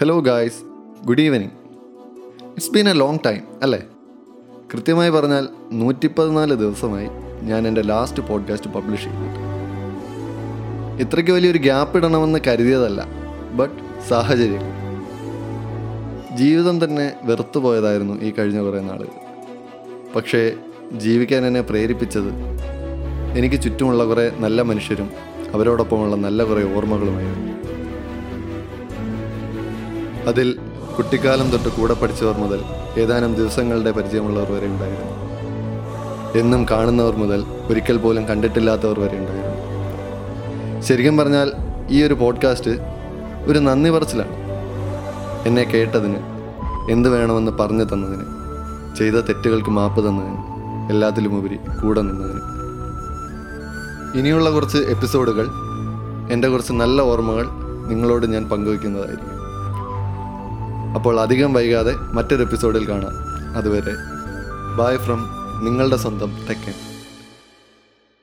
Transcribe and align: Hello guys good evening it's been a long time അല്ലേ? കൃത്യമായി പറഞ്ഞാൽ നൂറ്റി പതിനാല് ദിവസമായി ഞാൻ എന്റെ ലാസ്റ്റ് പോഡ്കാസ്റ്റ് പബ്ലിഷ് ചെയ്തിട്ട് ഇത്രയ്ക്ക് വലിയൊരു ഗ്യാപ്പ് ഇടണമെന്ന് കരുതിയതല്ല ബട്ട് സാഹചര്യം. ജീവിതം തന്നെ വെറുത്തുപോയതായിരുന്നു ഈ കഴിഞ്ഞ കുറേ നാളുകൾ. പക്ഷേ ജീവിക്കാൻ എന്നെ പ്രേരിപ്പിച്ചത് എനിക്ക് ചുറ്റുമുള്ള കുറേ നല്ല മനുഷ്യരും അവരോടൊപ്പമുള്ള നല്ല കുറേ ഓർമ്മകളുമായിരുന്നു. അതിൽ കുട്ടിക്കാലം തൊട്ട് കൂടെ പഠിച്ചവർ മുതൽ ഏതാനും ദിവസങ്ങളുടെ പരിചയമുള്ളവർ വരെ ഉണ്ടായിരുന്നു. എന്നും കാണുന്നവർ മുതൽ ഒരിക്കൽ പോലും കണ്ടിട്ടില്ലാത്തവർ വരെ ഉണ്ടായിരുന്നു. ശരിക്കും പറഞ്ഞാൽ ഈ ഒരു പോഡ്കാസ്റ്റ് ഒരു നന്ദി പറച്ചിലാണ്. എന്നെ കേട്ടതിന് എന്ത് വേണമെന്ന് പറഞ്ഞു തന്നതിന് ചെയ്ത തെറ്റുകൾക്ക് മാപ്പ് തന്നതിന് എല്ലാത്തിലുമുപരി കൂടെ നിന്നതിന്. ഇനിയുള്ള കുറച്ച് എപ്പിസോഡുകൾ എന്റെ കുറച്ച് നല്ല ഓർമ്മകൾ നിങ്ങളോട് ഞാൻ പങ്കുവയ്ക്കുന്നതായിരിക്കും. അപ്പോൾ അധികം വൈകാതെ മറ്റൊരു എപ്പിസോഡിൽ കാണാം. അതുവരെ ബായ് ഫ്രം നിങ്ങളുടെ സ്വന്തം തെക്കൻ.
Hello 0.00 0.20
guys 0.20 0.54
good 1.04 1.20
evening 1.20 1.50
it's 2.44 2.70
been 2.70 2.88
a 2.88 2.92
long 2.92 3.18
time 3.26 3.40
അല്ലേ? 3.62 3.82
കൃത്യമായി 4.72 5.10
പറഞ്ഞാൽ 5.10 5.48
നൂറ്റി 5.72 6.06
പതിനാല് 6.06 6.54
ദിവസമായി 6.54 7.08
ഞാൻ 7.42 7.68
എന്റെ 7.68 7.82
ലാസ്റ്റ് 7.82 8.22
പോഡ്കാസ്റ്റ് 8.22 8.70
പബ്ലിഷ് 8.70 9.04
ചെയ്തിട്ട് 9.04 9.38
ഇത്രയ്ക്ക് 11.02 11.30
വലിയൊരു 11.30 11.58
ഗ്യാപ്പ് 11.58 11.96
ഇടണമെന്ന് 11.96 12.38
കരുതിയതല്ല 12.46 13.06
ബട്ട് 13.52 14.08
സാഹചര്യം. 14.08 14.62
ജീവിതം 16.36 16.84
തന്നെ 16.84 17.12
വെറുത്തുപോയതായിരുന്നു 17.22 18.14
ഈ 18.14 18.30
കഴിഞ്ഞ 18.30 18.62
കുറേ 18.62 18.80
നാളുകൾ. 18.80 19.08
പക്ഷേ 20.16 20.52
ജീവിക്കാൻ 20.92 21.46
എന്നെ 21.46 21.60
പ്രേരിപ്പിച്ചത് 21.60 22.32
എനിക്ക് 23.38 23.62
ചുറ്റുമുള്ള 23.62 24.04
കുറേ 24.04 24.32
നല്ല 24.38 24.62
മനുഷ്യരും 24.62 25.10
അവരോടൊപ്പമുള്ള 25.54 26.16
നല്ല 26.16 26.44
കുറേ 26.44 26.74
ഓർമ്മകളുമായിരുന്നു. 26.74 27.49
അതിൽ 30.26 30.58
കുട്ടിക്കാലം 30.96 31.50
തൊട്ട് 31.50 31.68
കൂടെ 31.68 31.94
പഠിച്ചവർ 31.94 32.36
മുതൽ 32.38 32.60
ഏതാനും 33.00 33.34
ദിവസങ്ങളുടെ 33.34 33.90
പരിചയമുള്ളവർ 33.90 34.52
വരെ 34.52 34.66
ഉണ്ടായിരുന്നു. 34.66 35.30
എന്നും 36.38 36.66
കാണുന്നവർ 36.70 37.14
മുതൽ 37.16 37.44
ഒരിക്കൽ 37.70 37.96
പോലും 37.96 38.28
കണ്ടിട്ടില്ലാത്തവർ 38.28 39.00
വരെ 39.00 39.18
ഉണ്ടായിരുന്നു. 39.18 39.56
ശരിക്കും 40.80 41.16
പറഞ്ഞാൽ 41.16 41.52
ഈ 41.90 42.02
ഒരു 42.02 42.14
പോഡ്കാസ്റ്റ് 42.14 42.70
ഒരു 43.46 43.58
നന്ദി 43.58 43.90
പറച്ചിലാണ്. 43.90 44.36
എന്നെ 45.46 45.62
കേട്ടതിന് 45.62 46.20
എന്ത് 46.90 47.08
വേണമെന്ന് 47.08 47.52
പറഞ്ഞു 47.52 47.84
തന്നതിന് 47.84 48.26
ചെയ്ത 48.98 49.14
തെറ്റുകൾക്ക് 49.14 49.70
മാപ്പ് 49.70 50.08
തന്നതിന് 50.08 50.38
എല്ലാത്തിലുമുപരി 50.90 51.58
കൂടെ 51.82 52.00
നിന്നതിന്. 52.00 52.40
ഇനിയുള്ള 54.18 54.50
കുറച്ച് 54.50 54.76
എപ്പിസോഡുകൾ 54.76 55.48
എന്റെ 56.32 56.48
കുറച്ച് 56.48 56.72
നല്ല 56.72 57.02
ഓർമ്മകൾ 57.02 57.48
നിങ്ങളോട് 57.88 58.26
ഞാൻ 58.26 58.48
പങ്കുവയ്ക്കുന്നതായിരിക്കും. 58.48 59.39
അപ്പോൾ 60.94 61.20
അധികം 61.20 61.52
വൈകാതെ 61.52 61.94
മറ്റൊരു 62.12 62.42
എപ്പിസോഡിൽ 62.42 62.88
കാണാം. 62.88 63.14
അതുവരെ 63.56 63.94
ബായ് 64.76 64.98
ഫ്രം 64.98 65.30
നിങ്ങളുടെ 65.64 65.96
സ്വന്തം 65.96 66.30
തെക്കൻ. 66.48 66.89